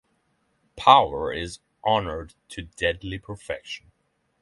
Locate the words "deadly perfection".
2.63-3.91